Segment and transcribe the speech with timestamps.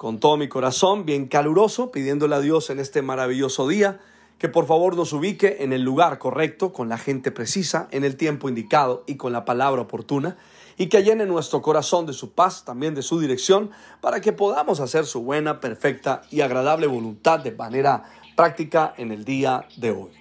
[0.00, 4.00] con todo mi corazón, bien caluroso, pidiéndole a Dios en este maravilloso día
[4.38, 8.16] que por favor nos ubique en el lugar correcto, con la gente precisa, en el
[8.16, 10.38] tiempo indicado y con la palabra oportuna,
[10.78, 14.80] y que llene nuestro corazón de su paz, también de su dirección, para que podamos
[14.80, 18.04] hacer su buena, perfecta y agradable voluntad de manera
[18.36, 20.12] práctica en el día de hoy.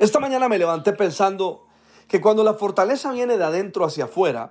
[0.00, 1.68] Esta mañana me levanté pensando
[2.08, 4.50] que cuando la fortaleza viene de adentro hacia afuera,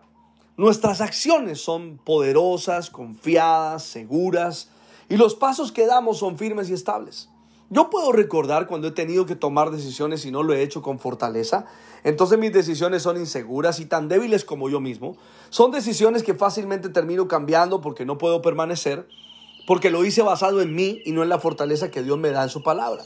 [0.58, 4.70] Nuestras acciones son poderosas, confiadas, seguras
[5.08, 7.30] y los pasos que damos son firmes y estables.
[7.70, 11.00] Yo puedo recordar cuando he tenido que tomar decisiones y no lo he hecho con
[11.00, 11.68] fortaleza.
[12.04, 15.16] Entonces mis decisiones son inseguras y tan débiles como yo mismo.
[15.50, 19.08] Son decisiones que fácilmente termino cambiando porque no puedo permanecer,
[19.68, 22.44] porque lo hice basado en mí y no en la fortaleza que Dios me da
[22.44, 23.06] en su palabra.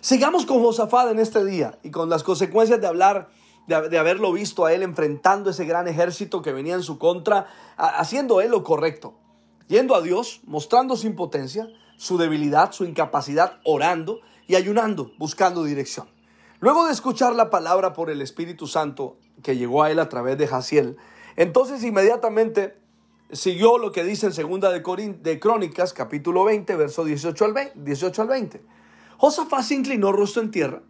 [0.00, 3.28] Sigamos con Josafat en este día y con las consecuencias de hablar
[3.66, 7.46] de, haberlo visto a él enfrentando ese gran ejército que venía en su contra,
[7.76, 9.14] haciendo él lo correcto,
[9.68, 16.08] yendo a Dios, mostrando su impotencia, su debilidad, su incapacidad, orando y ayunando, buscando dirección.
[16.60, 20.38] Luego de escuchar la palabra por el Espíritu Santo que llegó a él a través
[20.38, 20.96] de Jaciel,
[21.36, 22.76] entonces inmediatamente
[23.32, 24.80] siguió lo que dice en segunda de,
[25.22, 27.80] de Crónicas, capítulo 20, verso 18 al 20.
[27.80, 28.62] 18 al 20.
[29.16, 30.82] Josafat se inclinó rostro en tierra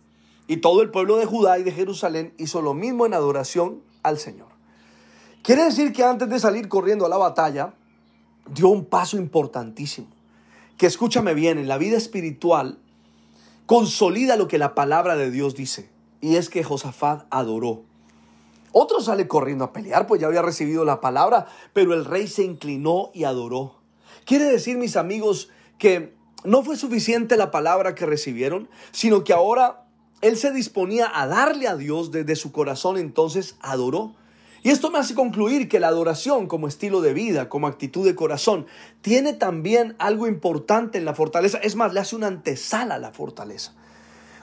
[0.46, 4.18] y todo el pueblo de Judá y de Jerusalén hizo lo mismo en adoración al
[4.18, 4.48] Señor.
[5.42, 7.74] Quiere decir que antes de salir corriendo a la batalla,
[8.48, 10.08] dio un paso importantísimo.
[10.78, 12.78] Que escúchame bien, en la vida espiritual
[13.66, 15.90] consolida lo que la palabra de Dios dice.
[16.20, 17.82] Y es que Josafat adoró.
[18.72, 22.42] Otro sale corriendo a pelear, pues ya había recibido la palabra, pero el rey se
[22.42, 23.76] inclinó y adoró.
[24.24, 26.14] Quiere decir, mis amigos, que
[26.44, 29.81] no fue suficiente la palabra que recibieron, sino que ahora
[30.22, 34.14] él se disponía a darle a Dios desde su corazón, entonces adoró.
[34.62, 38.14] Y esto me hace concluir que la adoración como estilo de vida, como actitud de
[38.14, 38.66] corazón,
[39.00, 41.58] tiene también algo importante en la fortaleza.
[41.58, 43.74] Es más, le hace una antesala a la fortaleza.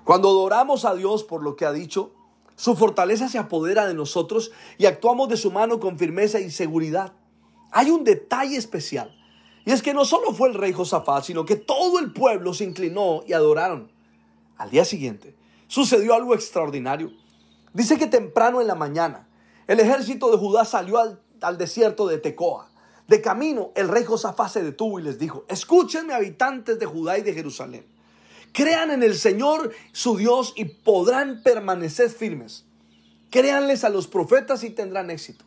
[0.04, 2.12] Cuando adoramos a Dios por lo que ha dicho,
[2.58, 7.14] su fortaleza se apodera de nosotros y actuamos de su mano con firmeza y seguridad.
[7.72, 9.16] Hay un detalle especial.
[9.64, 12.66] Y es que no solo fue el rey Josafat, sino que todo el pueblo se
[12.66, 13.90] inclinó y adoraron.
[14.58, 15.39] Al día siguiente,
[15.70, 17.14] sucedió algo extraordinario.
[17.74, 19.30] Dice que temprano en la mañana
[19.68, 22.70] el ejército de Judá salió al, desierto de Tecoa.
[23.08, 27.22] De camino, el rey Josafá se detuvo y les dijo, escúchenme habitantes de Judá y
[27.22, 27.86] de Jerusalén.
[28.52, 32.66] Crean en el Señor su Dios y podrán permanecer firmes.
[33.30, 35.46] Créanles a los profetas y tendrán éxito.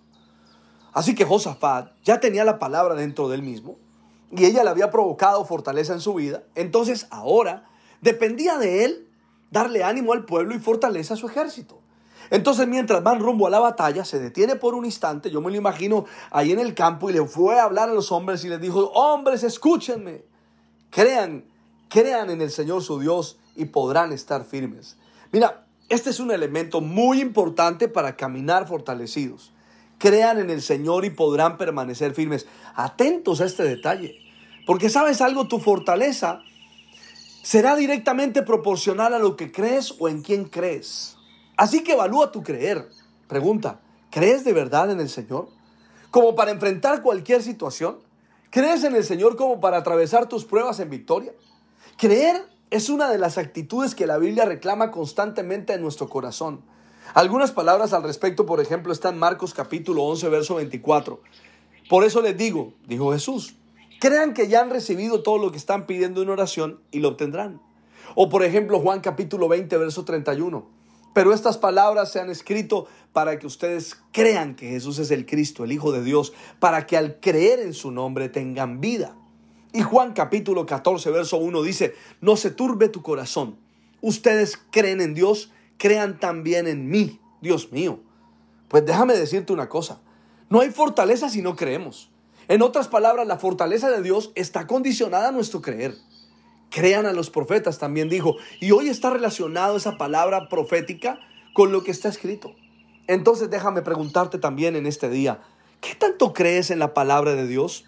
[0.92, 3.76] Así que Josafat ya tenía la palabra dentro de él mismo
[4.30, 6.44] y ella le había provocado fortaleza en su vida.
[6.54, 7.68] Entonces ahora
[8.00, 9.08] dependía de él
[9.52, 11.78] darle ánimo al pueblo y fortaleza a su ejército.
[12.30, 15.56] Entonces, mientras van rumbo a la batalla, se detiene por un instante, yo me lo
[15.58, 18.60] imagino ahí en el campo, y le fue a hablar a los hombres y les
[18.60, 20.24] dijo, hombres, escúchenme,
[20.90, 21.44] crean,
[21.90, 24.96] crean en el Señor su Dios y podrán estar firmes.
[25.30, 29.52] Mira, este es un elemento muy importante para caminar fortalecidos.
[29.98, 32.46] Crean en el Señor y podrán permanecer firmes.
[32.74, 34.16] Atentos a este detalle,
[34.66, 36.40] porque sabes algo, tu fortaleza
[37.42, 41.16] será directamente proporcional a lo que crees o en quién crees.
[41.56, 42.88] Así que evalúa tu creer.
[43.26, 43.80] Pregunta,
[44.10, 45.48] ¿crees de verdad en el Señor?
[46.10, 47.98] Como para enfrentar cualquier situación.
[48.50, 51.32] ¿Crees en el Señor como para atravesar tus pruebas en victoria?
[51.96, 56.62] Creer es una de las actitudes que la Biblia reclama constantemente en nuestro corazón.
[57.14, 61.20] Algunas palabras al respecto, por ejemplo, están en Marcos capítulo 11, verso 24.
[61.88, 63.56] Por eso les digo, dijo Jesús,
[64.02, 67.62] crean que ya han recibido todo lo que están pidiendo en oración y lo obtendrán.
[68.16, 70.68] O por ejemplo Juan capítulo 20, verso 31.
[71.14, 75.62] Pero estas palabras se han escrito para que ustedes crean que Jesús es el Cristo,
[75.62, 79.14] el Hijo de Dios, para que al creer en su nombre tengan vida.
[79.72, 83.56] Y Juan capítulo 14, verso 1 dice, no se turbe tu corazón.
[84.00, 88.00] Ustedes creen en Dios, crean también en mí, Dios mío.
[88.66, 90.00] Pues déjame decirte una cosa,
[90.50, 92.11] no hay fortaleza si no creemos.
[92.48, 95.94] En otras palabras, la fortaleza de Dios está condicionada a nuestro creer.
[96.70, 98.36] Crean a los profetas, también dijo.
[98.60, 101.20] Y hoy está relacionado esa palabra profética
[101.54, 102.54] con lo que está escrito.
[103.06, 105.42] Entonces déjame preguntarte también en este día,
[105.80, 107.84] ¿qué tanto crees en la palabra de Dios?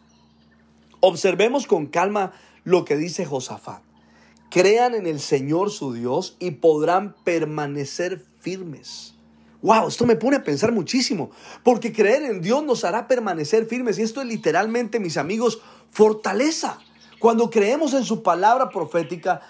[1.00, 2.32] Observemos con calma
[2.64, 3.82] lo que dice Josafat.
[4.50, 9.13] crean en el Señor su Dios y podrán permanecer firmes.
[9.64, 11.30] Wow, esto me pone a pensar muchísimo,
[11.62, 16.80] porque creer en Dios nos hará permanecer firmes y esto es literalmente, mis amigos, fortaleza.
[17.18, 19.40] Cuando creemos en su palabra profética,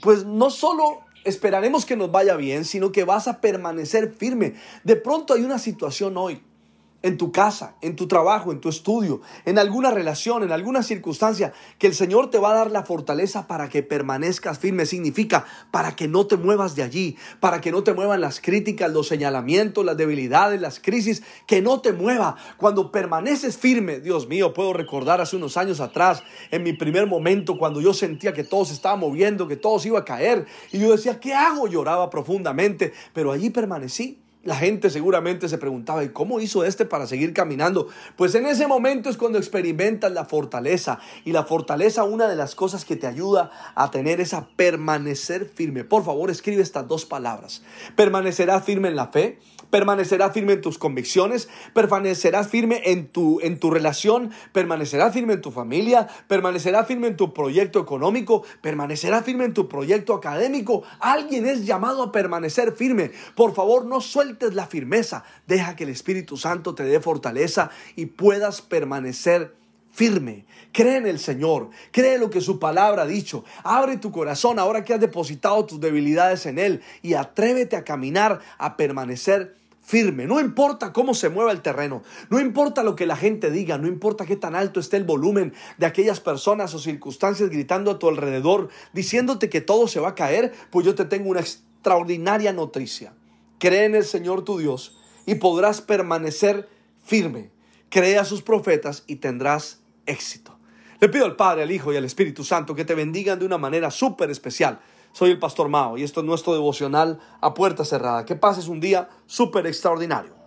[0.00, 4.54] pues no solo esperaremos que nos vaya bien, sino que vas a permanecer firme.
[4.84, 6.40] De pronto hay una situación hoy
[7.02, 11.52] en tu casa, en tu trabajo, en tu estudio, en alguna relación, en alguna circunstancia,
[11.78, 14.84] que el Señor te va a dar la fortaleza para que permanezcas firme.
[14.84, 18.90] Significa para que no te muevas de allí, para que no te muevan las críticas,
[18.92, 22.36] los señalamientos, las debilidades, las crisis, que no te mueva.
[22.56, 27.58] Cuando permaneces firme, Dios mío, puedo recordar hace unos años atrás, en mi primer momento,
[27.58, 30.80] cuando yo sentía que todo se estaba moviendo, que todo se iba a caer, y
[30.80, 31.68] yo decía, ¿qué hago?
[31.68, 34.20] Lloraba profundamente, pero allí permanecí.
[34.48, 37.88] La gente seguramente se preguntaba, ¿y cómo hizo este para seguir caminando?
[38.16, 41.00] Pues en ese momento es cuando experimentas la fortaleza.
[41.26, 45.44] Y la fortaleza, una de las cosas que te ayuda a tener es a permanecer
[45.44, 45.84] firme.
[45.84, 47.62] Por favor, escribe estas dos palabras.
[47.94, 49.38] Permanecerá firme en la fe
[49.70, 55.40] permanecerás firme en tus convicciones, permanecerás firme en tu, en tu relación, permanecerás firme en
[55.40, 60.82] tu familia, permanecerás firme en tu proyecto económico, permanecerás firme en tu proyecto académico.
[61.00, 63.10] Alguien es llamado a permanecer firme.
[63.34, 65.24] Por favor, no sueltes la firmeza.
[65.46, 69.54] Deja que el Espíritu Santo te dé fortaleza y puedas permanecer
[69.92, 70.46] firme.
[70.72, 73.44] Cree en el Señor, cree lo que su palabra ha dicho.
[73.64, 78.40] Abre tu corazón ahora que has depositado tus debilidades en Él y atrévete a caminar,
[78.58, 80.26] a permanecer firme.
[80.26, 83.88] No importa cómo se mueva el terreno, no importa lo que la gente diga, no
[83.88, 88.08] importa qué tan alto esté el volumen de aquellas personas o circunstancias gritando a tu
[88.08, 93.14] alrededor, diciéndote que todo se va a caer, pues yo te tengo una extraordinaria noticia.
[93.58, 94.96] Cree en el Señor tu Dios
[95.26, 96.68] y podrás permanecer
[97.04, 97.50] firme.
[97.90, 100.58] Cree a sus profetas y tendrás éxito.
[101.00, 103.58] Le pido al Padre, al Hijo y al Espíritu Santo que te bendigan de una
[103.58, 104.80] manera súper especial.
[105.12, 108.24] Soy el Pastor Mao y esto es nuestro devocional a puerta cerrada.
[108.24, 110.37] Que pases un día súper extraordinario.